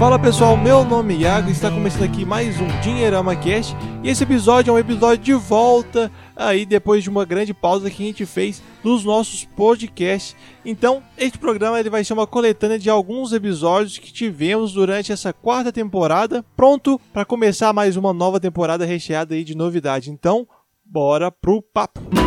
[0.00, 4.08] Fala pessoal, meu nome é Iago e está começando aqui mais um Dinheirama Cast e
[4.08, 8.06] esse episódio é um episódio de volta aí depois de uma grande pausa que a
[8.06, 10.34] gente fez nos nossos podcasts.
[10.64, 15.34] Então, este programa ele vai ser uma coletânea de alguns episódios que tivemos durante essa
[15.34, 20.10] quarta temporada, pronto para começar mais uma nova temporada recheada aí de novidade.
[20.10, 20.48] Então,
[20.82, 22.19] bora pro papo.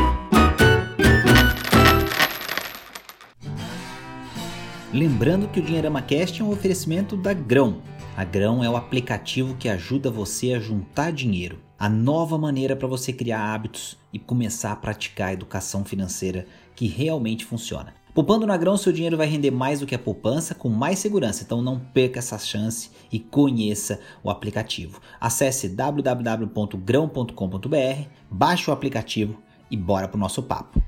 [4.94, 7.82] Lembrando que o Dinheirama Cast é um oferecimento da Grão.
[8.16, 11.58] A Grão é o aplicativo que ajuda você a juntar dinheiro.
[11.80, 16.86] A nova maneira para você criar hábitos e começar a praticar a educação financeira que
[16.86, 17.96] realmente funciona.
[18.14, 21.44] Poupando na Grão, seu dinheiro vai render mais do que a poupança com mais segurança,
[21.44, 25.02] então não perca essa chance e conheça o aplicativo.
[25.20, 29.42] Acesse www.grão.com.br, baixe o aplicativo
[29.72, 30.80] e bora pro nosso papo.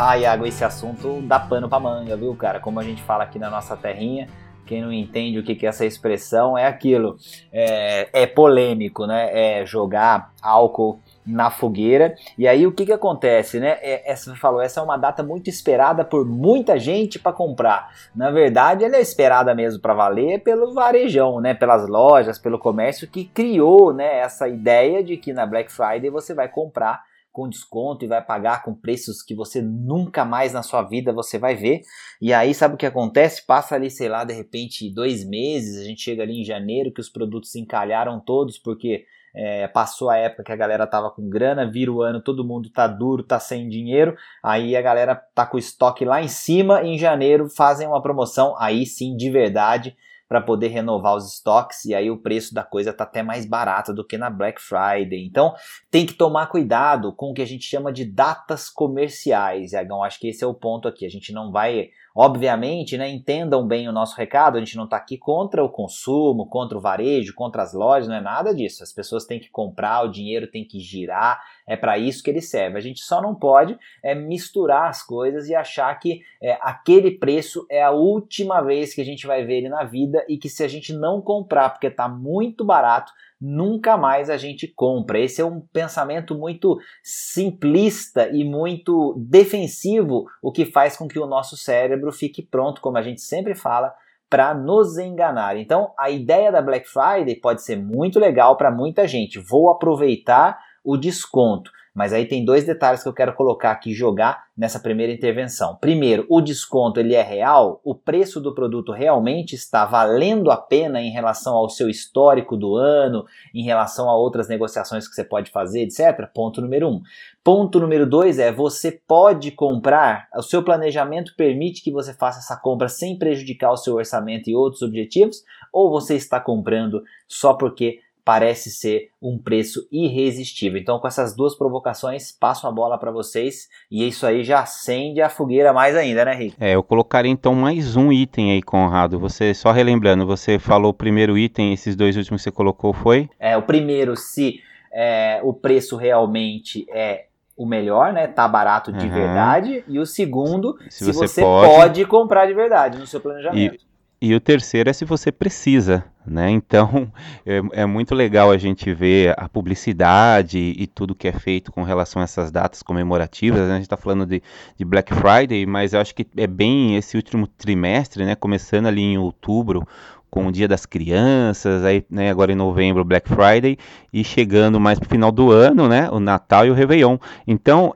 [0.00, 2.60] Ah, Iago, esse assunto dá pano pra manga, viu, cara?
[2.60, 4.28] Como a gente fala aqui na nossa terrinha,
[4.64, 7.16] quem não entende o que, que é essa expressão é aquilo.
[7.52, 9.28] É, é polêmico, né?
[9.32, 12.14] É jogar álcool na fogueira.
[12.38, 13.70] E aí o que, que acontece, né?
[13.80, 17.90] É, essa falou, essa é uma data muito esperada por muita gente para comprar.
[18.14, 21.54] Na verdade, ela é esperada mesmo para valer pelo varejão, né?
[21.54, 24.20] Pelas lojas, pelo comércio que criou, né?
[24.20, 27.07] Essa ideia de que na Black Friday você vai comprar
[27.38, 31.38] com desconto e vai pagar com preços que você nunca mais na sua vida você
[31.38, 31.82] vai ver.
[32.20, 33.46] E aí sabe o que acontece?
[33.46, 37.00] Passa ali, sei lá, de repente dois meses, a gente chega ali em janeiro que
[37.00, 41.28] os produtos se encalharam todos porque é, passou a época que a galera tava com
[41.28, 45.46] grana, vira o ano, todo mundo tá duro, tá sem dinheiro, aí a galera tá
[45.46, 49.96] com o estoque lá em cima, em janeiro fazem uma promoção, aí sim, de verdade,
[50.28, 53.94] para poder renovar os estoques e aí o preço da coisa tá até mais barato
[53.94, 55.26] do que na Black Friday.
[55.26, 55.54] Então
[55.90, 60.04] tem que tomar cuidado com o que a gente chama de datas comerciais, Iagão.
[60.04, 61.06] Acho que esse é o ponto aqui.
[61.06, 61.88] A gente não vai
[62.20, 66.48] Obviamente, né, entendam bem o nosso recado, a gente não está aqui contra o consumo,
[66.48, 68.82] contra o varejo, contra as lojas, não é nada disso.
[68.82, 72.40] As pessoas têm que comprar, o dinheiro tem que girar, é para isso que ele
[72.40, 72.76] serve.
[72.76, 77.64] A gente só não pode é, misturar as coisas e achar que é, aquele preço
[77.70, 80.64] é a última vez que a gente vai ver ele na vida e que se
[80.64, 85.18] a gente não comprar porque está muito barato, nunca mais a gente compra.
[85.18, 91.26] Esse é um pensamento muito simplista e muito defensivo, o que faz com que o
[91.26, 93.94] nosso cérebro fique pronto, como a gente sempre fala,
[94.28, 95.56] para nos enganar.
[95.56, 99.38] Então, a ideia da Black Friday pode ser muito legal para muita gente.
[99.38, 101.70] Vou aproveitar o desconto.
[101.98, 105.74] Mas aí tem dois detalhes que eu quero colocar aqui jogar nessa primeira intervenção.
[105.80, 107.80] Primeiro, o desconto ele é real?
[107.82, 112.76] O preço do produto realmente está valendo a pena em relação ao seu histórico do
[112.76, 116.24] ano, em relação a outras negociações que você pode fazer, etc?
[116.32, 117.02] Ponto número um.
[117.42, 122.56] Ponto número dois é você pode comprar, o seu planejamento permite que você faça essa
[122.56, 125.42] compra sem prejudicar o seu orçamento e outros objetivos,
[125.72, 130.78] ou você está comprando só porque parece ser um preço irresistível.
[130.78, 135.22] Então, com essas duas provocações, passo a bola para vocês e isso aí já acende
[135.22, 136.54] a fogueira mais ainda, né, Rick?
[136.60, 139.18] É, eu colocaria então mais um item aí, Conrado.
[139.18, 143.30] Você, só relembrando, você falou o primeiro item, esses dois últimos que você colocou foi?
[143.40, 144.60] É, o primeiro, se
[144.92, 148.26] é, o preço realmente é o melhor, né?
[148.26, 149.10] Tá barato de uhum.
[149.10, 149.82] verdade.
[149.88, 151.72] E o segundo, se, se você, você pode...
[151.72, 152.04] pode...
[152.04, 153.82] comprar de verdade no seu planejamento.
[154.20, 156.50] E, e o terceiro é se você precisa, né?
[156.50, 157.10] Então
[157.46, 161.82] é, é, muito legal a gente ver a publicidade e tudo que é feito com
[161.82, 163.60] relação a essas datas comemorativas.
[163.60, 163.72] Né?
[163.72, 164.42] A gente está falando de,
[164.76, 168.34] de, Black Friday, mas eu acho que é bem esse último trimestre, né?
[168.34, 169.86] começando ali em outubro,
[170.30, 173.78] com o Dia das Crianças, aí, né, agora em novembro, Black Friday,
[174.12, 177.16] e chegando mais para o final do ano, né, o Natal e o Réveillon.
[177.46, 177.94] Então,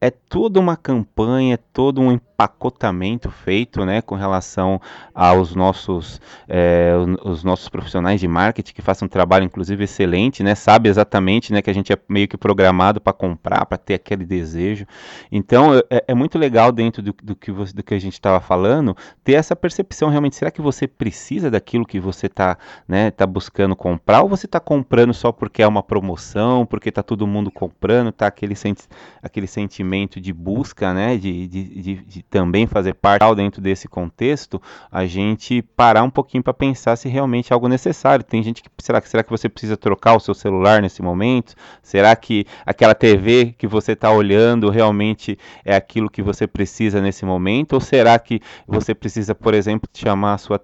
[0.00, 2.10] é toda uma campanha, todo um
[2.40, 4.80] empacotamento feito né, com relação
[5.14, 6.92] aos nossos, é,
[7.24, 11.60] os nossos profissionais de marketing que façam um trabalho inclusive excelente, né, sabe exatamente né,
[11.60, 14.86] que a gente é meio que programado para comprar, para ter aquele desejo.
[15.30, 18.40] Então é, é muito legal dentro do, do, que, você, do que a gente estava
[18.40, 22.56] falando ter essa percepção realmente, será que você precisa daquilo que você está
[22.88, 27.02] né, tá buscando comprar ou você está comprando só porque é uma promoção, porque está
[27.02, 28.88] todo mundo comprando, tá aquele, senti
[29.22, 34.62] aquele sentimento de busca, né, de, de, de, de também fazer parte dentro desse contexto,
[34.90, 38.24] a gente parar um pouquinho para pensar se realmente é algo necessário.
[38.24, 41.54] Tem gente que será que será que você precisa trocar o seu celular nesse momento?
[41.82, 47.24] Será que aquela TV que você está olhando realmente é aquilo que você precisa nesse
[47.24, 47.72] momento?
[47.72, 50.60] Ou será que você precisa, por exemplo, chamar a sua,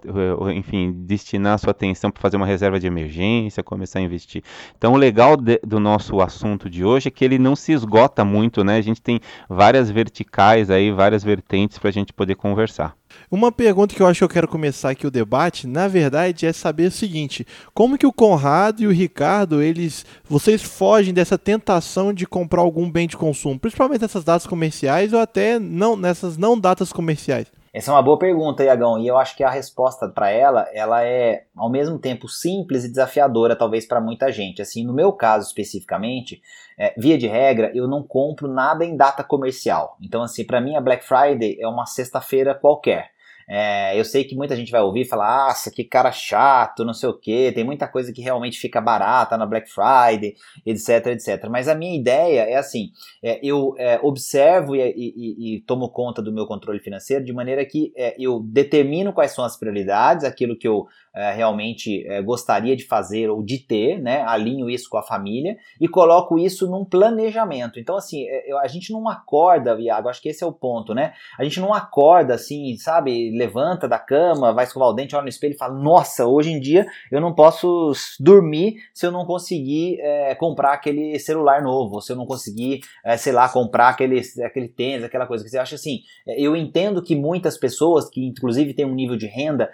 [0.54, 4.42] enfim, destinar a sua atenção para fazer uma reserva de emergência, começar a investir?
[4.78, 8.24] Então, o legal de, do nosso assunto de hoje é que ele não se esgota
[8.24, 8.76] muito, né?
[8.76, 12.94] A gente tem várias verticais aí, várias vertentes patentes para a gente poder conversar.
[13.30, 16.52] Uma pergunta que eu acho que eu quero começar aqui o debate, na verdade, é
[16.52, 22.12] saber o seguinte: como que o Conrado e o Ricardo, eles, vocês fogem dessa tentação
[22.12, 26.58] de comprar algum bem de consumo, principalmente nessas datas comerciais ou até não nessas não
[26.58, 27.46] datas comerciais?
[27.76, 31.04] Essa é uma boa pergunta, Iagão, e eu acho que a resposta para ela, ela
[31.04, 34.62] é ao mesmo tempo simples e desafiadora, talvez para muita gente.
[34.62, 36.40] Assim, no meu caso especificamente,
[36.78, 39.98] é, via de regra, eu não compro nada em data comercial.
[40.00, 43.10] Então, assim, para mim a Black Friday é uma sexta-feira qualquer.
[43.48, 46.92] É, eu sei que muita gente vai ouvir e falar, ah, que cara chato, não
[46.92, 50.34] sei o que, tem muita coisa que realmente fica barata na Black Friday,
[50.64, 51.48] etc, etc.
[51.48, 52.90] Mas a minha ideia é assim,
[53.22, 57.64] é, eu é, observo e, e, e, tomo conta do meu controle financeiro de maneira
[57.64, 62.76] que é, eu determino quais são as prioridades, aquilo que eu é, realmente é, gostaria
[62.76, 64.22] de fazer ou de ter, né?
[64.22, 67.80] Alinho isso com a família e coloco isso num planejamento.
[67.80, 71.14] Então, assim, é, a gente não acorda, Viago, acho que esse é o ponto, né?
[71.38, 73.30] A gente não acorda assim, sabe?
[73.36, 76.60] Levanta da cama, vai escovar o dente, olha no espelho e fala: Nossa, hoje em
[76.60, 82.12] dia eu não posso dormir se eu não conseguir é, comprar aquele celular novo, se
[82.12, 85.76] eu não conseguir, é, sei lá, comprar aquele, aquele tênis, aquela coisa que você acha
[85.76, 86.00] assim.
[86.26, 89.70] É, eu entendo que muitas pessoas, que inclusive têm um nível de renda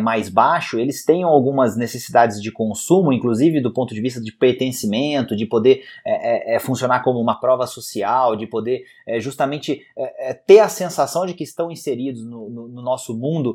[0.00, 4.30] mais baixo, acho, eles tenham algumas necessidades de consumo, inclusive do ponto de vista de
[4.30, 9.82] pertencimento, de poder é, é, é funcionar como uma prova social, de poder é, justamente
[9.96, 13.54] é, é, ter a sensação de que estão inseridos no, no, no nosso mundo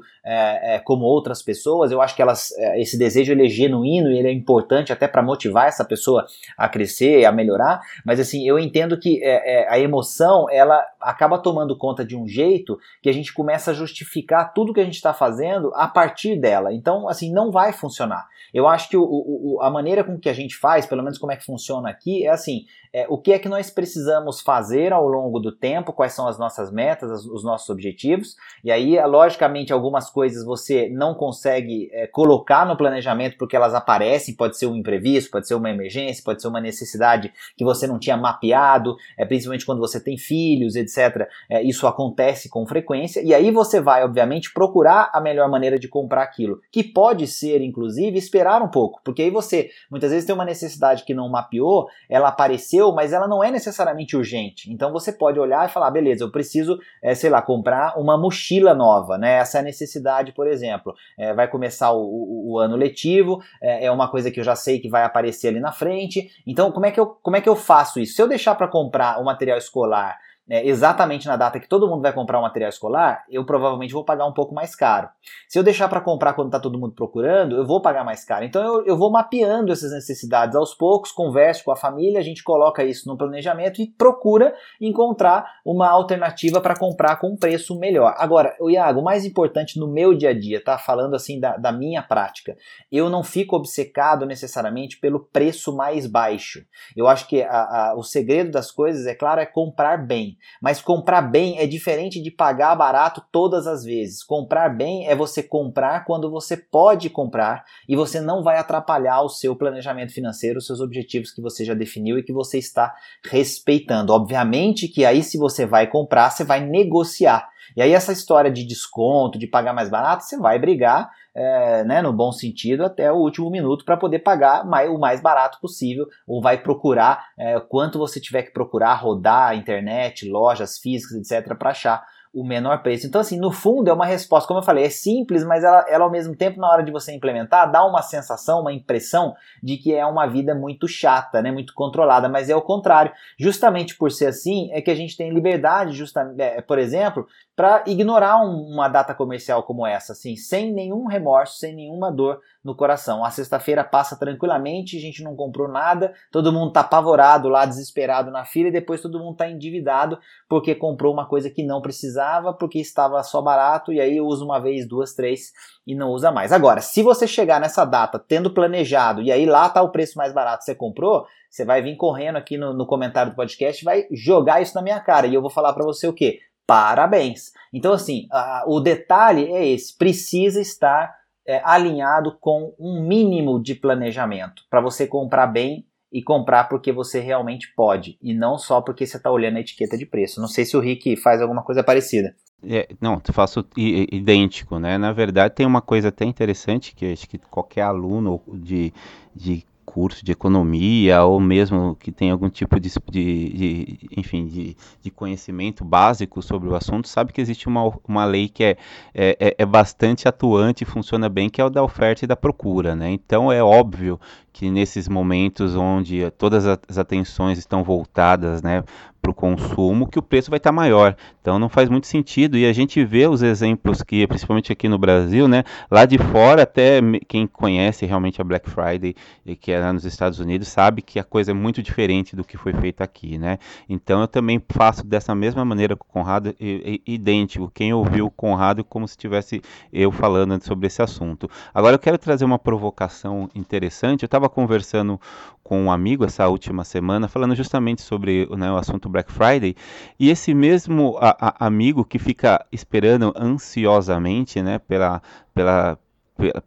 [0.83, 1.91] como outras pessoas.
[1.91, 5.21] Eu acho que elas, esse desejo ele é genuíno e ele é importante até para
[5.21, 6.25] motivar essa pessoa
[6.57, 7.81] a crescer, a melhorar.
[8.03, 9.23] Mas assim, eu entendo que
[9.67, 14.53] a emoção ela acaba tomando conta de um jeito que a gente começa a justificar
[14.53, 16.73] tudo que a gente está fazendo a partir dela.
[16.73, 18.27] Então então, assim, não vai funcionar.
[18.53, 21.31] Eu acho que o, o, a maneira com que a gente faz, pelo menos como
[21.31, 22.65] é que funciona aqui, é assim:
[22.95, 26.39] é, o que é que nós precisamos fazer ao longo do tempo, quais são as
[26.39, 28.37] nossas metas, as, os nossos objetivos.
[28.63, 34.33] E aí, logicamente, algumas coisas você não consegue é, colocar no planejamento porque elas aparecem,
[34.33, 37.99] pode ser um imprevisto, pode ser uma emergência, pode ser uma necessidade que você não
[37.99, 41.27] tinha mapeado, é, principalmente quando você tem filhos, etc.
[41.49, 45.89] É, isso acontece com frequência, e aí você vai, obviamente, procurar a melhor maneira de
[45.89, 50.33] comprar aquilo, que pode ser, inclusive, esperar um pouco, porque aí você muitas vezes tem
[50.33, 54.71] uma necessidade que não mapeou, ela apareceu aconteceu, mas ela não é necessariamente urgente.
[54.71, 58.73] Então você pode olhar e falar, beleza, eu preciso, é, sei lá, comprar uma mochila
[58.73, 59.37] nova, né?
[59.37, 60.93] Essa é a necessidade, por exemplo.
[61.17, 64.55] É, vai começar o, o, o ano letivo, é, é, uma coisa que eu já
[64.55, 66.29] sei que vai aparecer ali na frente.
[66.45, 68.15] Então, como é que eu, como é que eu faço isso?
[68.15, 70.17] Se eu deixar para comprar o material escolar
[70.49, 74.03] é, exatamente na data que todo mundo vai comprar o material escolar, eu provavelmente vou
[74.03, 75.09] pagar um pouco mais caro.
[75.47, 78.45] Se eu deixar para comprar quando está todo mundo procurando, eu vou pagar mais caro.
[78.45, 82.43] Então eu, eu vou mapeando essas necessidades aos poucos, converso com a família, a gente
[82.43, 88.13] coloca isso no planejamento e procura encontrar uma alternativa para comprar com um preço melhor.
[88.17, 90.77] Agora, o Iago, o mais importante no meu dia a dia, tá?
[90.77, 92.55] Falando assim da, da minha prática,
[92.91, 96.63] eu não fico obcecado necessariamente pelo preço mais baixo.
[96.95, 100.34] Eu acho que a, a, o segredo das coisas, é claro, é comprar bem.
[100.61, 104.23] Mas comprar bem é diferente de pagar barato todas as vezes.
[104.23, 109.29] Comprar bem é você comprar quando você pode comprar e você não vai atrapalhar o
[109.29, 114.13] seu planejamento financeiro, os seus objetivos que você já definiu e que você está respeitando.
[114.13, 117.49] Obviamente que aí, se você vai comprar, você vai negociar.
[117.75, 122.01] E aí, essa história de desconto, de pagar mais barato, você vai brigar é, né,
[122.01, 126.07] no bom sentido, até o último minuto para poder pagar mais, o mais barato possível,
[126.25, 131.71] ou vai procurar é, quanto você tiver que procurar, rodar internet, lojas físicas, etc., para
[131.71, 133.07] achar o menor preço.
[133.07, 136.03] Então, assim, no fundo é uma resposta, como eu falei, é simples, mas ela, ela
[136.03, 139.95] ao mesmo tempo, na hora de você implementar, dá uma sensação, uma impressão de que
[139.95, 143.13] é uma vida muito chata, né, muito controlada, mas é o contrário.
[143.39, 145.97] Justamente por ser assim, é que a gente tem liberdade,
[146.37, 147.25] é, por exemplo,
[147.55, 152.41] para ignorar um, uma data comercial como essa, assim, sem nenhum remorso, sem nenhuma dor
[152.61, 153.23] no coração.
[153.23, 158.29] A sexta-feira passa tranquilamente, a gente não comprou nada, todo mundo tá apavorado lá, desesperado
[158.29, 160.19] na fila, e depois todo mundo tá endividado
[160.49, 164.59] porque comprou uma coisa que não precisava, porque estava só barato, e aí usa uma
[164.59, 165.53] vez, duas, três
[165.87, 166.51] e não usa mais.
[166.51, 170.33] Agora, se você chegar nessa data tendo planejado, e aí lá tá o preço mais
[170.33, 174.61] barato você comprou, você vai vir correndo aqui no, no comentário do podcast, vai jogar
[174.61, 176.39] isso na minha cara, e eu vou falar para você o quê?
[176.67, 177.51] Parabéns.
[177.73, 178.27] Então, assim,
[178.67, 181.13] o detalhe é esse: precisa estar
[181.47, 187.19] é, alinhado com um mínimo de planejamento para você comprar bem e comprar porque você
[187.19, 190.39] realmente pode e não só porque você está olhando a etiqueta de preço.
[190.39, 192.33] Não sei se o Rick faz alguma coisa parecida.
[192.67, 194.97] É, não, faço idêntico, né?
[194.97, 198.93] Na verdade, tem uma coisa até interessante que acho que qualquer aluno de,
[199.35, 204.75] de curso de economia ou mesmo que tem algum tipo de, de, de enfim, de,
[205.01, 208.77] de, conhecimento básico sobre o assunto, sabe que existe uma, uma lei que é,
[209.13, 212.35] é, é, é bastante atuante e funciona bem, que é o da oferta e da
[212.35, 213.11] procura, né?
[213.11, 214.19] Então é óbvio
[214.51, 218.83] que nesses momentos onde todas as atenções estão voltadas né,
[219.25, 221.15] para o consumo, que o preço vai estar tá maior.
[221.41, 222.57] Então não faz muito sentido.
[222.57, 226.61] E a gente vê os exemplos que, principalmente aqui no Brasil, né, lá de fora,
[226.61, 229.15] até quem conhece realmente a Black Friday
[229.45, 232.43] e que é lá nos Estados Unidos, sabe que a coisa é muito diferente do
[232.43, 233.37] que foi feito aqui.
[233.37, 233.57] Né?
[233.89, 237.71] Então eu também faço dessa mesma maneira com o Conrado, idêntico.
[237.73, 241.49] Quem ouviu o Conrado como se estivesse eu falando sobre esse assunto.
[241.73, 244.23] Agora eu quero trazer uma provocação interessante.
[244.23, 245.19] Eu estava conversando
[245.65, 249.75] com um amigo essa última semana, falando justamente sobre né, o assunto Black Friday,
[250.19, 255.23] e esse mesmo a, a, amigo que fica esperando ansiosamente né, pela,
[255.55, 255.97] pela,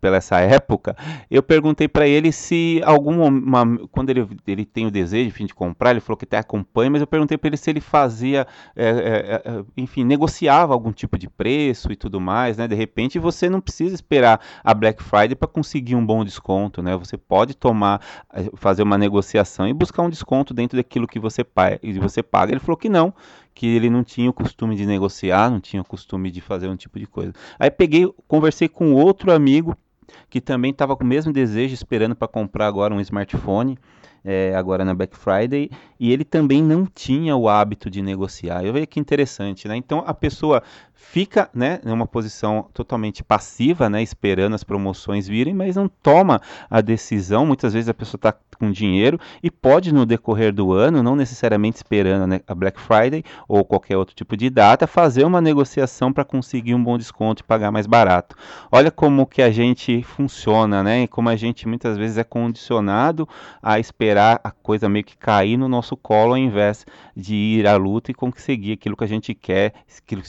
[0.00, 0.96] pela essa época,
[1.30, 3.28] eu perguntei para ele se alguma
[3.90, 7.00] quando ele, ele tem o desejo enfim, de comprar, ele falou que até acompanha, mas
[7.00, 11.28] eu perguntei para ele se ele fazia, é, é, é, enfim, negociava algum tipo de
[11.28, 12.66] preço e tudo mais, né?
[12.66, 16.96] De repente você não precisa esperar a Black Friday para conseguir um bom desconto, né?
[16.96, 18.00] Você pode tomar,
[18.32, 21.18] é, fazer uma negociação e buscar um desconto dentro daquilo que.
[21.18, 21.42] Você
[22.22, 22.52] paga.
[22.52, 23.12] Ele falou que não,
[23.58, 26.76] que ele não tinha o costume de negociar, não tinha o costume de fazer um
[26.76, 27.32] tipo de coisa.
[27.58, 29.76] Aí peguei, conversei com outro amigo
[30.30, 33.76] que também estava com o mesmo desejo, esperando para comprar agora um smartphone,
[34.24, 38.64] é, agora na Black Friday, e ele também não tinha o hábito de negociar.
[38.64, 39.74] Eu vejo que interessante, né?
[39.74, 40.62] Então a pessoa
[41.00, 46.81] fica, né, numa posição totalmente passiva, né, esperando as promoções virem, mas não toma a
[46.81, 47.47] decisão.
[47.47, 51.76] Muitas vezes a pessoa está com dinheiro e pode no decorrer do ano, não necessariamente
[51.76, 56.25] esperando né, a Black Friday ou qualquer outro tipo de data, fazer uma negociação para
[56.25, 58.37] conseguir um bom desconto e pagar mais barato.
[58.71, 61.05] Olha como que a gente funciona, né?
[61.05, 63.28] E como a gente muitas vezes é condicionado
[63.62, 66.85] a esperar a coisa meio que cair no nosso colo ao invés
[67.17, 70.28] de ir à luta e conseguir aquilo que a gente quer, aquilo que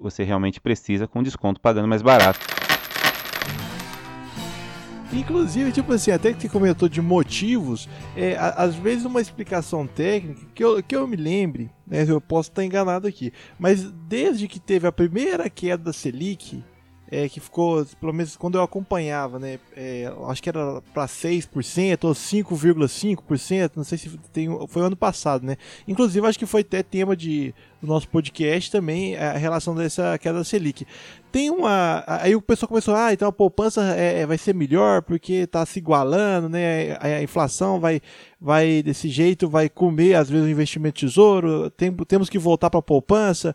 [0.00, 2.40] você realmente precisa com desconto pagando mais barato.
[5.12, 10.42] Inclusive, tipo assim, até que você comentou de motivos, é, às vezes uma explicação técnica,
[10.54, 14.58] que eu, que eu me lembre, né, eu posso estar enganado aqui, mas desde que
[14.58, 16.62] teve a primeira queda da Selic,
[17.10, 19.58] é, que ficou, pelo menos quando eu acompanhava, né?
[19.76, 25.44] É, acho que era para 6% ou 5,5%, não sei se tem, foi ano passado,
[25.44, 25.56] né?
[25.86, 30.38] Inclusive, acho que foi até tema de, do nosso podcast também, a relação dessa queda
[30.38, 30.86] da Selic.
[31.30, 32.02] Tem uma.
[32.06, 35.64] Aí o pessoal começou, ah, então a poupança é, é vai ser melhor porque está
[35.66, 36.92] se igualando, né?
[36.92, 38.00] A, a, inflação vai,
[38.40, 42.80] vai desse jeito, vai comer às vezes o investimento tesouro, tem, temos que voltar para
[42.80, 43.54] a poupança.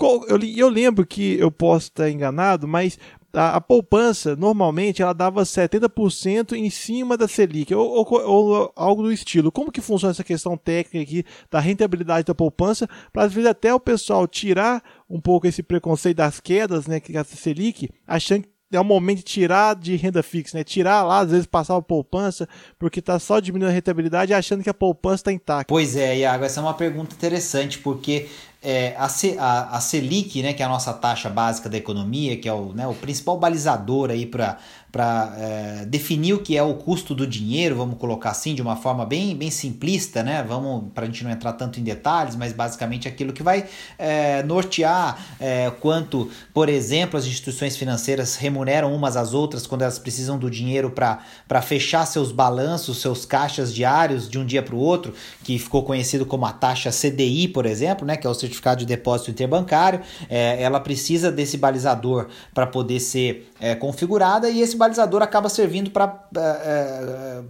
[0.00, 2.98] Eu, eu lembro que eu posso estar enganado, mas
[3.32, 9.02] a, a, poupança normalmente ela dava 70% em cima da Selic, ou, ou, ou, algo
[9.02, 9.52] do estilo.
[9.52, 13.74] Como que funciona essa questão técnica aqui da rentabilidade da poupança, para às vezes até
[13.74, 18.76] o pessoal tirar um pouco esse preconceito das quedas, né, que a Selic, achando que
[18.76, 20.64] é o momento de tirar de renda fixa, né?
[20.64, 22.48] Tirar lá, às vezes passar a poupança,
[22.78, 25.66] porque está só diminuindo a rentabilidade achando que a poupança está intacta.
[25.68, 28.28] Pois é, Iago, essa é uma pergunta interessante, porque
[28.64, 29.06] é, a,
[29.38, 32.72] a, a, Selic, né, que é a nossa taxa básica da economia, que é o,
[32.72, 34.58] né, o principal balizador aí para
[34.94, 38.76] para é, definir o que é o custo do dinheiro, vamos colocar assim, de uma
[38.76, 40.44] forma bem, bem simplista, né?
[40.46, 43.64] Vamos, para a gente não entrar tanto em detalhes, mas basicamente aquilo que vai
[43.98, 49.98] é, nortear é, quanto, por exemplo, as instituições financeiras remuneram umas às outras quando elas
[49.98, 54.78] precisam do dinheiro para fechar seus balanços, seus caixas diários de um dia para o
[54.78, 58.16] outro, que ficou conhecido como a taxa CDI, por exemplo, né?
[58.16, 60.00] Que é o certificado de depósito interbancário.
[60.30, 65.90] É, ela precisa desse balizador para poder ser é, configurada e esse balizador acaba servindo
[65.90, 67.42] para, é, é,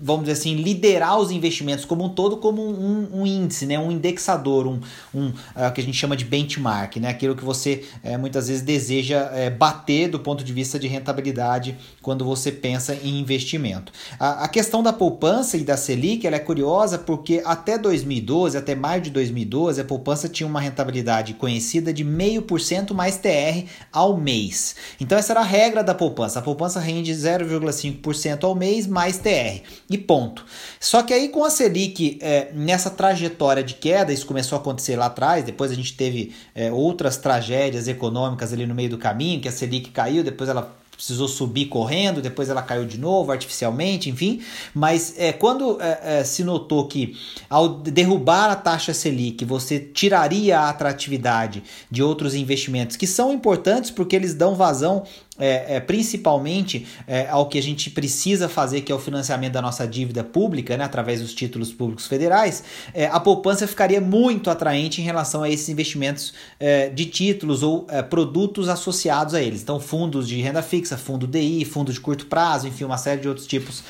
[0.00, 3.78] vamos dizer assim, liderar os investimentos como um todo, como um, um índice, né?
[3.78, 4.80] um indexador, um,
[5.14, 5.32] um
[5.74, 7.08] que a gente chama de benchmark, né?
[7.08, 11.76] aquilo que você é, muitas vezes deseja é, bater do ponto de vista de rentabilidade
[12.02, 13.92] quando você pensa em investimento.
[14.18, 18.74] A, a questão da poupança e da Selic ela é curiosa porque até 2012, até
[18.74, 24.76] maio de 2012, a poupança tinha uma rentabilidade conhecida de 0,5% mais TR ao mês.
[25.00, 26.38] Então essa era a regra da poupança.
[26.38, 29.62] A poupança rende 0,5% ao mês mais TR.
[29.90, 30.44] E ponto.
[30.80, 34.96] Só que aí com a Selic é, nessa trajetória de queda, isso começou a acontecer
[34.96, 39.40] lá atrás, depois a gente teve é, outras tragédias econômicas ali no meio do caminho,
[39.40, 44.08] que a Selic caiu, depois ela precisou subir correndo, depois ela caiu de novo artificialmente,
[44.08, 44.40] enfim.
[44.72, 47.16] Mas é, quando é, é, se notou que
[47.48, 53.90] ao derrubar a taxa Selic você tiraria a atratividade de outros investimentos que são importantes
[53.90, 55.04] porque eles dão vazão
[55.38, 59.62] é, é, principalmente é, ao que a gente precisa fazer, que é o financiamento da
[59.62, 62.62] nossa dívida pública, né, através dos títulos públicos federais,
[62.92, 67.84] é, a poupança ficaria muito atraente em relação a esses investimentos é, de títulos ou
[67.90, 69.62] é, produtos associados a eles.
[69.62, 73.28] Então, fundos de renda fixa, fundo DI, fundo de curto prazo, enfim, uma série de
[73.28, 73.82] outros tipos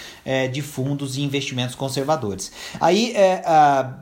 [0.52, 2.50] de fundos e investimentos conservadores.
[2.80, 3.14] Aí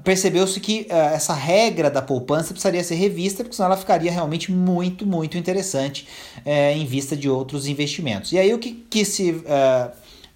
[0.04, 5.04] percebeu-se que essa regra da poupança precisaria ser revista, porque senão ela ficaria realmente muito,
[5.04, 6.06] muito interessante
[6.46, 8.32] em vista de outros investimentos.
[8.32, 9.42] E aí o que, que se uh,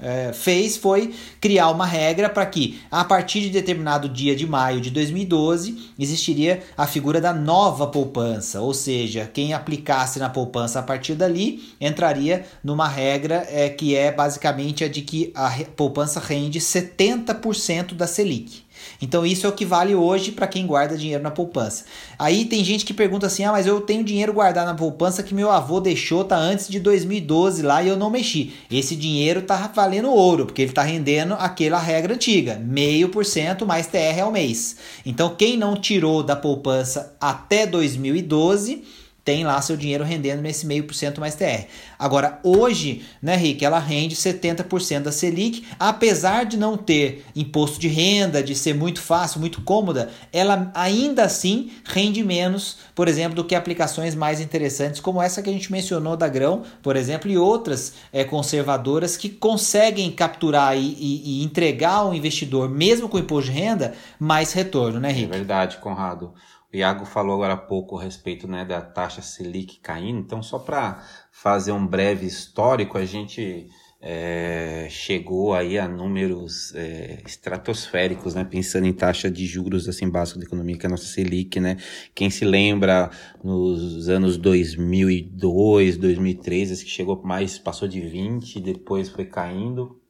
[0.01, 4.81] uh, fez foi criar uma regra para que, a partir de determinado dia de maio
[4.81, 10.83] de 2012, existiria a figura da nova poupança, ou seja, quem aplicasse na poupança a
[10.83, 16.61] partir dali entraria numa regra é, que é basicamente a de que a poupança rende
[16.61, 18.66] 70% da Selic.
[19.01, 21.85] Então isso é o que vale hoje para quem guarda dinheiro na poupança.
[22.19, 25.35] Aí tem gente que pergunta assim: "Ah, mas eu tenho dinheiro guardado na poupança que
[25.35, 28.53] meu avô deixou tá antes de 2012 lá e eu não mexi".
[28.71, 33.67] Esse dinheiro tá valendo ouro, porque ele tá rendendo aquela regra antiga, meio por cento
[33.67, 34.77] mais TR ao mês.
[35.05, 38.83] Então quem não tirou da poupança até 2012
[39.27, 41.67] tem lá seu dinheiro rendendo nesse meio por cento mais TR.
[41.99, 47.89] Agora, hoje, né, Rick, ela rende 70% da Selic, apesar de não ter imposto de
[47.89, 53.43] renda, de ser muito fácil, muito cômoda, ela ainda assim rende menos, por exemplo, do
[53.43, 57.37] que aplicações mais interessantes, como essa que a gente mencionou da Grão, por exemplo, e
[57.37, 63.51] outras é, conservadoras que conseguem capturar e, e, e entregar ao investidor, mesmo com imposto
[63.51, 65.25] de renda, mais retorno, né, Rick?
[65.25, 66.33] É verdade, Conrado.
[66.73, 70.59] O Iago falou agora há pouco a respeito né, da taxa Selic caindo, então só
[70.59, 73.69] para fazer um breve histórico, a gente
[74.01, 78.45] é, chegou aí a números é, estratosféricos, né?
[78.45, 81.77] Pensando em taxa de juros assim básico da economia, que é a nossa Selic, né?
[82.15, 83.11] Quem se lembra
[83.43, 90.01] nos anos 2002, 2013, que chegou mais, passou de 20, depois foi caindo.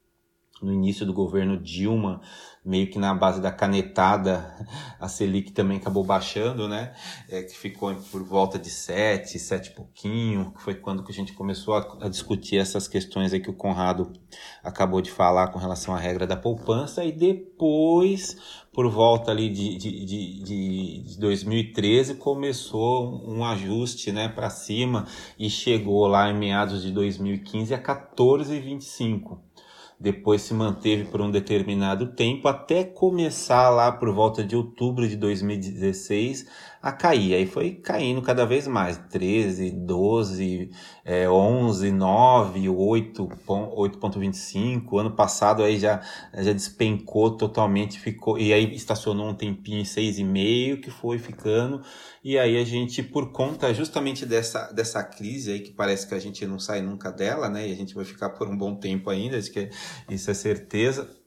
[0.62, 2.22] No início do governo Dilma,
[2.66, 4.52] meio que na base da canetada,
[4.98, 6.92] a Selic também acabou baixando, né?
[7.28, 11.14] É, que ficou por volta de 7, 7 e pouquinho, que foi quando que a
[11.14, 14.12] gente começou a, a, discutir essas questões aí que o Conrado
[14.64, 18.36] acabou de falar com relação à regra da poupança, e depois,
[18.72, 25.06] por volta ali de, de, de, de 2013, começou um ajuste né, para cima
[25.38, 29.45] e chegou lá em meados de 2015 a 14,25
[29.98, 35.16] depois se manteve por um determinado tempo até começar lá por volta de outubro de
[35.16, 36.46] 2016
[36.86, 37.34] a cair.
[37.34, 40.70] Aí foi caindo cada vez mais, 13, 12,
[41.04, 45.00] é, 11, 9, 8, 8.25.
[45.00, 46.00] Ano passado aí já,
[46.32, 51.82] já despencou totalmente, ficou e aí estacionou um tempinho em 6,5 que foi ficando.
[52.22, 56.20] E aí a gente, por conta justamente dessa, dessa crise aí, que parece que a
[56.20, 57.68] gente não sai nunca dela, né?
[57.68, 59.70] E a gente vai ficar por um bom tempo ainda, que
[60.08, 61.25] isso é certeza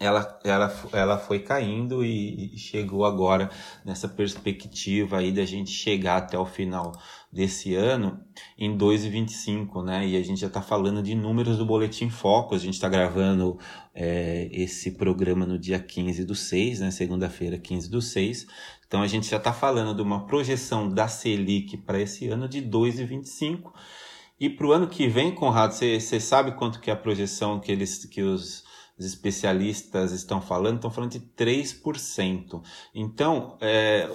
[0.00, 3.50] ela, ela, ela foi caindo e, chegou agora
[3.84, 6.92] nessa perspectiva aí da gente chegar até o final
[7.32, 8.20] desse ano
[8.56, 10.06] em 2,25, né?
[10.06, 13.58] E a gente já está falando de números do Boletim Foco, a gente está gravando
[13.92, 16.90] é, esse programa no dia 15 do 6, né?
[16.92, 18.46] Segunda-feira, 15 do 6.
[18.86, 22.62] Então a gente já está falando de uma projeção da Selic para esse ano de
[22.62, 23.72] 2,25.
[24.40, 27.72] E para o ano que vem, Conrado, você sabe quanto que é a projeção que
[27.72, 28.67] eles que os
[28.98, 32.62] os especialistas estão falando, estão falando de 3%.
[32.94, 34.08] Então, é,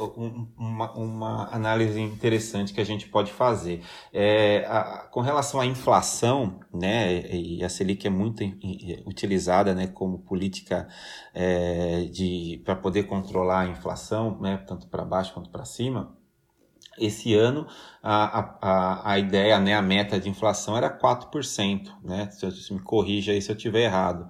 [0.58, 3.82] uma, uma análise interessante que a gente pode fazer.
[4.12, 8.43] É, a, com relação à inflação, né, e a Selic é muito
[9.06, 10.88] utilizada né, como política
[11.34, 12.10] é,
[12.65, 16.17] para poder controlar a inflação, né, tanto para baixo quanto para cima,
[16.98, 17.67] esse ano
[18.02, 22.30] a, a, a ideia, né, a meta de inflação era 4%, né?
[22.32, 24.30] Se, se me corrija aí se eu estiver errado.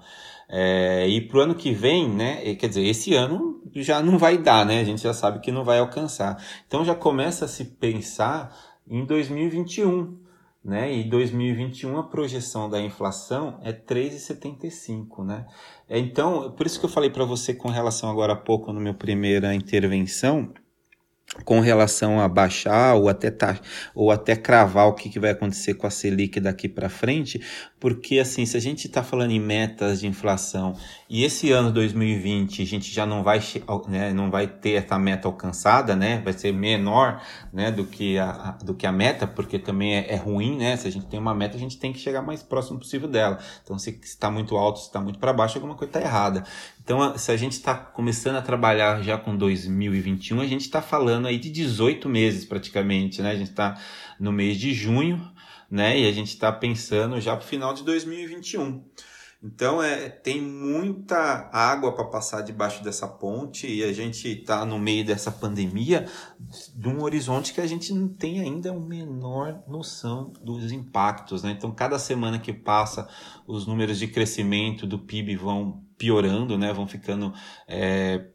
[0.55, 2.53] É, e para o ano que vem, né?
[2.53, 4.81] Quer dizer, esse ano já não vai dar, né?
[4.81, 6.39] A gente já sabe que não vai alcançar.
[6.67, 8.55] Então já começa a se pensar
[8.87, 10.21] em 2021.
[10.63, 10.95] Né?
[10.95, 15.45] E 2021 a projeção da inflação é 3,75, né?
[15.89, 18.79] É, então, por isso que eu falei para você com relação agora há pouco no
[18.79, 20.53] meu primeira intervenção,
[21.43, 23.59] com relação a baixar ou até tá,
[23.95, 27.41] ou até cravar o que, que vai acontecer com a Selic daqui para frente,
[27.83, 30.73] porque assim, se a gente está falando em metas de inflação
[31.09, 33.41] e esse ano 2020 a gente já não vai,
[33.89, 38.57] né, não vai ter essa meta alcançada, né, vai ser menor, né, do que a,
[38.63, 41.35] do que a meta, porque também é, é ruim, né, se a gente tem uma
[41.35, 43.37] meta a gente tem que chegar mais próximo possível dela.
[43.61, 46.45] Então se está muito alto, se está muito para baixo, alguma coisa está errada.
[46.81, 51.27] Então se a gente está começando a trabalhar já com 2021, a gente está falando
[51.27, 53.77] aí de 18 meses praticamente, né, a gente está
[54.17, 55.32] no mês de junho
[55.73, 55.99] né?
[55.99, 58.85] E a gente está pensando já para o final de 2021.
[59.43, 64.77] Então é, tem muita água para passar debaixo dessa ponte e a gente está no
[64.77, 66.07] meio dessa pandemia
[66.75, 71.41] de um horizonte que a gente não tem ainda a menor noção dos impactos.
[71.41, 71.55] Né?
[71.57, 73.09] Então, cada semana que passa,
[73.47, 76.71] os números de crescimento do PIB vão piorando, né?
[76.71, 77.33] vão ficando
[77.67, 78.27] é,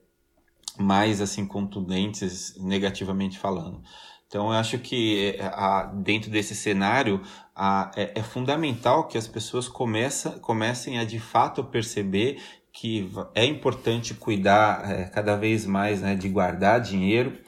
[0.76, 3.80] mais assim contundentes negativamente falando.
[4.28, 7.22] Então, eu acho que é, a, dentro desse cenário
[7.56, 12.38] a, é, é, fundamental que as pessoas começa, comecem a de fato perceber
[12.70, 17.38] que é importante cuidar é, cada vez mais né, de guardar dinheiro.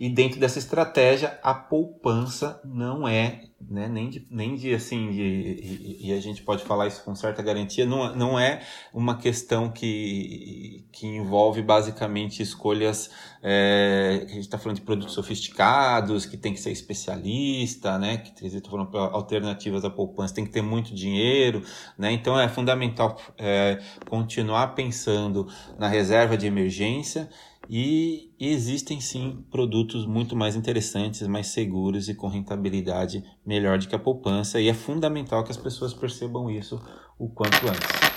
[0.00, 3.88] E dentro dessa estratégia, a poupança não é né?
[3.88, 7.42] Nem de, nem de assim, de, e, e, a gente pode falar isso com certa
[7.42, 13.10] garantia, não, não é uma questão que, que envolve basicamente escolhas,
[13.42, 18.16] é, a gente está falando de produtos sofisticados, que tem que ser especialista, né?
[18.18, 21.62] Que estou falando alternativas à poupança, tem que ter muito dinheiro,
[21.98, 22.10] né?
[22.12, 25.46] Então é fundamental é, continuar pensando
[25.78, 27.28] na reserva de emergência
[27.72, 33.94] e existem sim produtos muito mais interessantes, mais seguros e com rentabilidade melhor do que
[33.94, 36.82] a poupança, e é fundamental que as pessoas percebam isso
[37.16, 38.10] o quanto antes.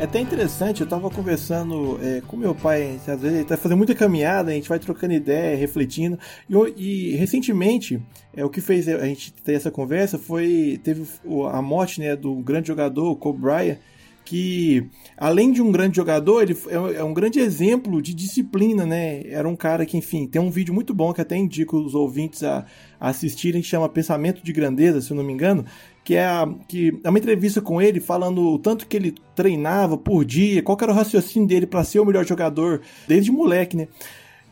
[0.00, 3.78] É até interessante, eu estava conversando é, com meu pai, às vezes ele está fazendo
[3.78, 6.18] muita caminhada, a gente vai trocando ideia, refletindo,
[6.50, 8.02] e, e, recentemente,
[8.34, 11.06] é, o que fez a gente ter essa conversa foi, teve
[11.52, 13.78] a morte né, do grande jogador, Kobe Bryant,
[14.24, 19.22] que além de um grande jogador, ele é, é um grande exemplo de disciplina, né?
[19.26, 22.42] Era um cara que, enfim, tem um vídeo muito bom que até indico os ouvintes
[22.42, 22.64] a,
[23.00, 25.64] assistirem, que chama Pensamento de Grandeza, se eu não me engano,
[26.04, 29.96] que é, a, que é uma entrevista com ele falando o tanto que ele treinava
[29.96, 33.88] por dia, qual era o raciocínio dele para ser o melhor jogador desde moleque, né?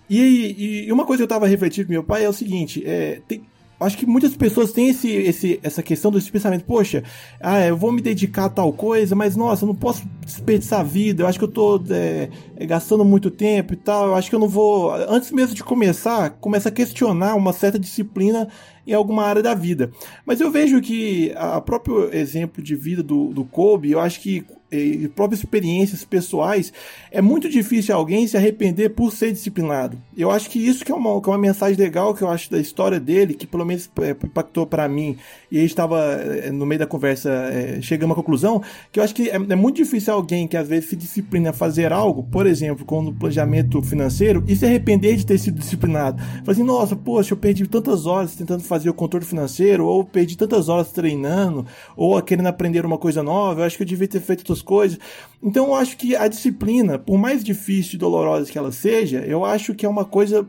[0.08, 3.20] E, e, uma coisa que eu tava refletindo com meu pai é o seguinte: é,
[3.28, 3.42] tem,
[3.80, 7.02] acho que muitas pessoas têm esse, esse, essa questão desse pensamento, poxa,
[7.40, 10.84] ah, eu vou me dedicar a tal coisa, mas nossa, eu não posso desperdiçar a
[10.84, 14.28] vida, eu acho que eu tô é, é, gastando muito tempo e tal, eu acho
[14.28, 14.92] que eu não vou.
[14.92, 18.48] Antes mesmo de começar, começa a questionar uma certa disciplina
[18.86, 19.90] em alguma área da vida.
[20.26, 24.44] Mas eu vejo que a próprio exemplo de vida do, do Kobe, eu acho que
[24.72, 26.72] e próprias experiências pessoais,
[27.10, 29.98] é muito difícil alguém se arrepender por ser disciplinado.
[30.16, 32.50] Eu acho que isso que é uma, que é uma mensagem legal que eu acho
[32.50, 35.16] da história dele, que pelo menos é, impactou para mim,
[35.50, 39.14] e aí estava é, no meio da conversa é, chegando à conclusão, que eu acho
[39.14, 42.46] que é, é, muito difícil alguém que às vezes se disciplina a fazer algo, por
[42.46, 46.22] exemplo, com o planejamento financeiro, e se arrepender de ter sido disciplinado.
[46.22, 50.36] Falar assim, nossa, poxa, eu perdi tantas horas tentando fazer o controle financeiro, ou perdi
[50.36, 54.20] tantas horas treinando, ou querendo aprender uma coisa nova, eu acho que eu devia ter
[54.20, 54.98] feito outras coisas.
[55.42, 59.44] Então eu acho que a disciplina, por mais difícil e dolorosa que ela seja, eu
[59.44, 60.46] acho que é uma coisa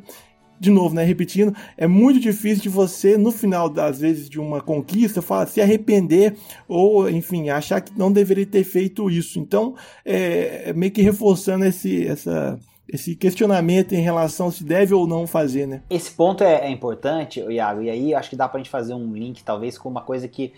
[0.60, 4.62] de novo, né, repetindo, é muito difícil de você, no final das vezes de uma
[4.62, 6.36] conquista, falar, se arrepender
[6.68, 9.40] ou, enfim, achar que não deveria ter feito isso.
[9.40, 9.74] Então,
[10.06, 15.26] é, é meio que reforçando esse, essa, esse questionamento em relação se deve ou não
[15.26, 15.82] fazer, né?
[15.90, 19.16] Esse ponto é, é importante, Iago, e aí acho que dá pra gente fazer um
[19.16, 20.54] link, talvez, com uma coisa que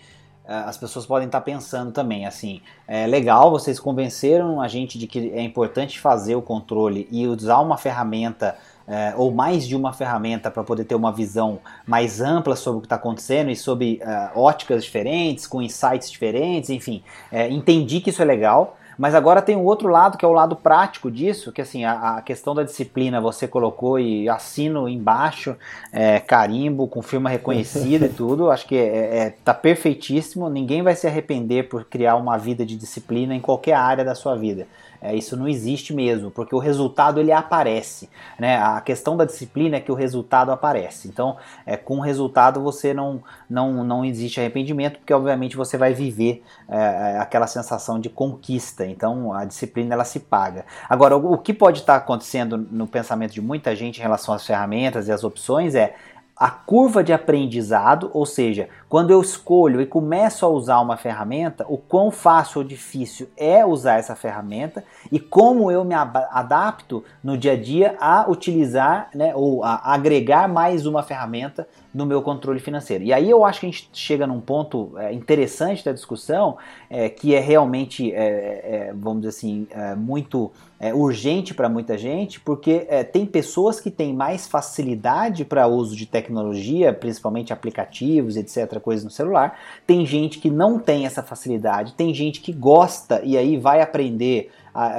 [0.46, 5.30] as pessoas podem estar pensando também, assim, é legal, vocês convenceram a gente de que
[5.30, 8.54] é importante fazer o controle e usar uma ferramenta
[8.86, 12.80] é, ou mais de uma ferramenta para poder ter uma visão mais ampla sobre o
[12.80, 17.02] que está acontecendo e sobre é, óticas diferentes, com insights diferentes, enfim,
[17.32, 18.76] é, entendi que isso é legal.
[18.98, 22.16] Mas agora tem um outro lado, que é o lado prático disso, que assim, a,
[22.16, 25.56] a questão da disciplina você colocou e assino embaixo,
[25.92, 30.94] é, carimbo, com firma reconhecida e tudo, acho que é, é, tá perfeitíssimo, ninguém vai
[30.94, 34.66] se arrepender por criar uma vida de disciplina em qualquer área da sua vida.
[35.04, 38.08] É, isso não existe mesmo, porque o resultado ele aparece.
[38.38, 38.56] Né?
[38.56, 41.08] A questão da disciplina é que o resultado aparece.
[41.08, 41.36] Então,
[41.66, 46.42] é, com o resultado você não, não, não existe arrependimento, porque obviamente você vai viver
[46.66, 48.86] é, é aquela sensação de conquista.
[48.86, 50.64] Então, a disciplina ela se paga.
[50.88, 54.46] Agora, o, o que pode estar acontecendo no pensamento de muita gente em relação às
[54.46, 55.94] ferramentas e às opções é
[56.36, 61.66] a curva de aprendizado, ou seja, quando eu escolho e começo a usar uma ferramenta,
[61.68, 67.36] o quão fácil ou difícil é usar essa ferramenta e como eu me adapto no
[67.36, 72.58] dia a dia a utilizar né, ou a agregar mais uma ferramenta no meu controle
[72.58, 73.04] financeiro.
[73.04, 76.58] E aí eu acho que a gente chega num ponto é, interessante da discussão,
[76.90, 81.96] é, que é realmente, é, é vamos dizer assim, é, muito é, urgente para muita
[81.96, 82.80] gente, porque
[83.12, 89.10] tem pessoas que têm mais facilidade para uso de tecnologia, principalmente aplicativos, etc., coisas no
[89.10, 89.58] celular.
[89.86, 94.50] Tem gente que não tem essa facilidade, tem gente que gosta e aí vai aprender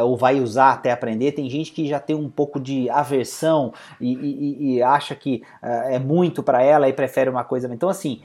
[0.01, 4.13] ou vai usar até aprender, tem gente que já tem um pouco de aversão e,
[4.13, 7.71] e, e acha que uh, é muito para ela e prefere uma coisa.
[7.73, 8.21] Então, assim,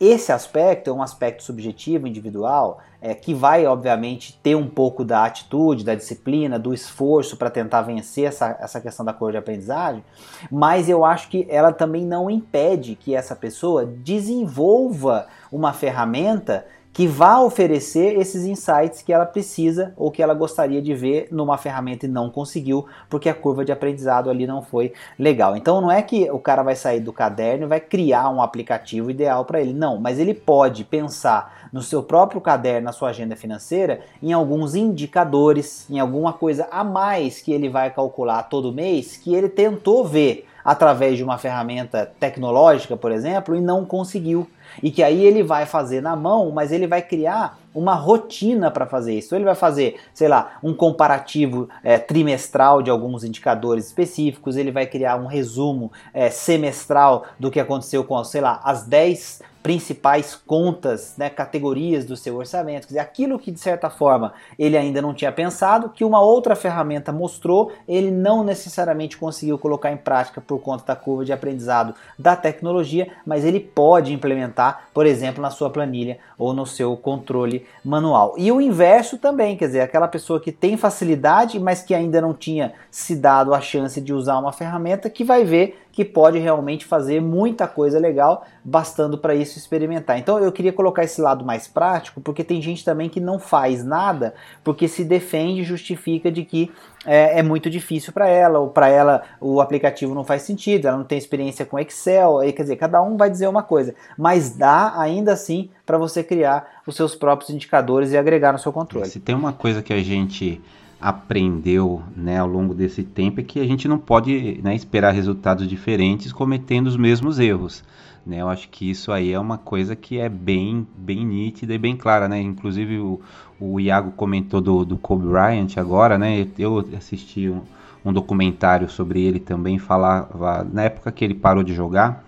[0.00, 5.24] esse aspecto é um aspecto subjetivo, individual, é, que vai, obviamente, ter um pouco da
[5.24, 10.04] atitude, da disciplina, do esforço para tentar vencer essa, essa questão da cor de aprendizagem,
[10.50, 16.64] mas eu acho que ela também não impede que essa pessoa desenvolva uma ferramenta
[16.98, 21.56] que vá oferecer esses insights que ela precisa ou que ela gostaria de ver numa
[21.56, 25.56] ferramenta e não conseguiu, porque a curva de aprendizado ali não foi legal.
[25.56, 29.12] Então não é que o cara vai sair do caderno e vai criar um aplicativo
[29.12, 33.36] ideal para ele, não, mas ele pode pensar no seu próprio caderno, na sua agenda
[33.36, 39.16] financeira, em alguns indicadores, em alguma coisa a mais que ele vai calcular todo mês
[39.16, 44.48] que ele tentou ver através de uma ferramenta tecnológica, por exemplo, e não conseguiu
[44.82, 48.86] e que aí ele vai fazer na mão, mas ele vai criar uma rotina para
[48.86, 49.34] fazer isso.
[49.34, 54.86] Ele vai fazer, sei lá, um comparativo é, trimestral de alguns indicadores específicos, ele vai
[54.86, 61.12] criar um resumo é, semestral do que aconteceu com, sei lá, as 10 principais contas,
[61.18, 65.12] né, categorias do seu orçamento, quer dizer, aquilo que de certa forma ele ainda não
[65.12, 70.58] tinha pensado, que uma outra ferramenta mostrou, ele não necessariamente conseguiu colocar em prática por
[70.60, 75.68] conta da curva de aprendizado da tecnologia, mas ele pode implementar, por exemplo, na sua
[75.68, 78.36] planilha ou no seu controle manual.
[78.38, 82.32] E o inverso também, quer dizer, aquela pessoa que tem facilidade, mas que ainda não
[82.32, 86.84] tinha se dado a chance de usar uma ferramenta, que vai ver que pode realmente
[86.84, 90.16] fazer muita coisa legal, bastando para isso experimentar.
[90.16, 93.82] Então eu queria colocar esse lado mais prático, porque tem gente também que não faz
[93.82, 94.32] nada,
[94.62, 96.70] porque se defende e justifica de que
[97.04, 100.98] é, é muito difícil para ela, ou para ela o aplicativo não faz sentido, ela
[100.98, 104.50] não tem experiência com Excel, aí, quer dizer, cada um vai dizer uma coisa, mas
[104.50, 109.08] dá ainda assim para você criar os seus próprios indicadores e agregar no seu controle.
[109.08, 110.62] Se tem uma coisa que a gente
[111.00, 115.68] aprendeu né, ao longo desse tempo é que a gente não pode né, esperar resultados
[115.68, 117.84] diferentes cometendo os mesmos erros.
[118.26, 118.40] Né?
[118.40, 121.96] Eu acho que isso aí é uma coisa que é bem, bem nítida e bem
[121.96, 122.28] clara.
[122.28, 122.40] Né?
[122.40, 123.20] Inclusive o,
[123.60, 126.46] o Iago comentou do, do Kobe Bryant agora, né?
[126.58, 127.62] eu assisti um,
[128.04, 132.24] um documentário sobre ele também, falava na época que ele parou de jogar,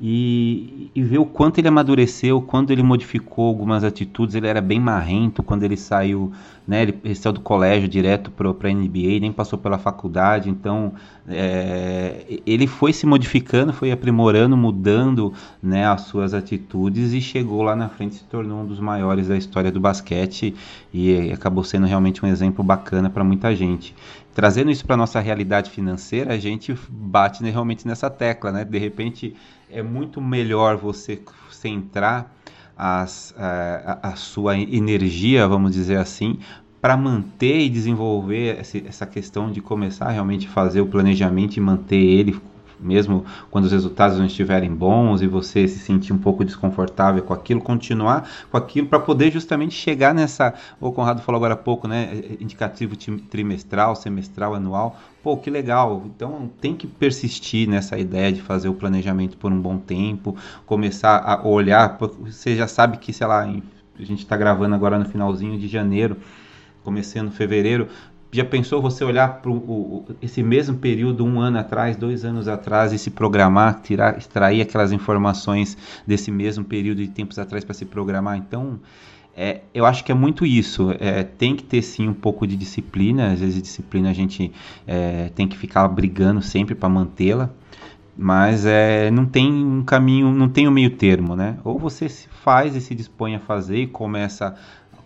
[0.00, 4.34] e, e ver o quanto ele amadureceu, quando ele modificou algumas atitudes.
[4.34, 6.32] Ele era bem marrento quando ele saiu,
[6.66, 6.82] né?
[6.82, 10.50] Ele, ele saiu do colégio direto para a NBA, nem passou pela faculdade.
[10.50, 10.92] Então,
[11.28, 17.76] é, ele foi se modificando, foi aprimorando, mudando né, as suas atitudes e chegou lá
[17.76, 20.54] na frente se tornou um dos maiores da história do basquete
[20.92, 23.94] e acabou sendo realmente um exemplo bacana para muita gente
[24.34, 28.64] trazendo isso para nossa realidade financeira, a gente bate né, realmente nessa tecla, né?
[28.64, 29.34] De repente
[29.74, 32.32] é muito melhor você centrar
[32.76, 36.38] as, a, a sua energia, vamos dizer assim,
[36.80, 41.96] para manter e desenvolver essa questão de começar realmente a fazer o planejamento e manter
[41.96, 42.40] ele
[42.78, 47.32] mesmo quando os resultados não estiverem bons e você se sentir um pouco desconfortável com
[47.32, 51.88] aquilo, continuar com aquilo para poder justamente chegar nessa, o Conrado falou agora há pouco,
[51.88, 52.94] né, indicativo
[53.30, 54.98] trimestral, semestral, anual.
[55.24, 56.02] Pô, que legal.
[56.04, 61.16] Então tem que persistir nessa ideia de fazer o planejamento por um bom tempo, começar
[61.16, 65.58] a olhar, você já sabe que, sei lá, a gente está gravando agora no finalzinho
[65.58, 66.18] de janeiro,
[66.82, 67.88] começando fevereiro,
[68.30, 69.50] já pensou você olhar para
[70.20, 74.92] esse mesmo período, um ano atrás, dois anos atrás, e se programar, tirar, extrair aquelas
[74.92, 75.74] informações
[76.06, 78.36] desse mesmo período de tempos atrás para se programar?
[78.36, 78.78] Então,
[79.36, 80.94] é, eu acho que é muito isso.
[80.98, 83.32] É, tem que ter sim um pouco de disciplina.
[83.32, 84.52] Às vezes, disciplina a gente
[84.86, 87.50] é, tem que ficar brigando sempre para mantê-la.
[88.16, 91.56] Mas é, não tem um caminho, não tem um meio termo, né?
[91.64, 94.54] Ou você faz e se dispõe a fazer e começa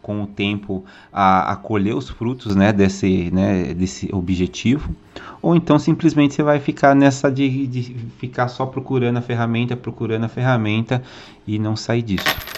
[0.03, 4.95] com o tempo a, a colher os frutos né, desse, né, desse objetivo,
[5.43, 7.83] ou então simplesmente você vai ficar nessa de, de
[8.19, 11.03] ficar só procurando a ferramenta, procurando a ferramenta
[11.47, 12.58] e não sair disso.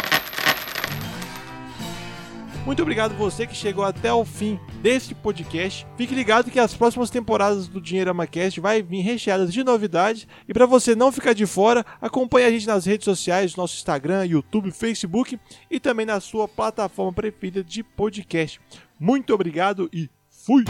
[2.65, 5.85] Muito obrigado você que chegou até o fim deste podcast.
[5.97, 10.53] Fique ligado que as próximas temporadas do Dinheirama Cast vai vir recheadas de novidades e
[10.53, 14.71] para você não ficar de fora, acompanhe a gente nas redes sociais, nosso Instagram, YouTube,
[14.71, 15.39] Facebook
[15.71, 18.61] e também na sua plataforma preferida de podcast.
[18.99, 20.63] Muito obrigado e fui.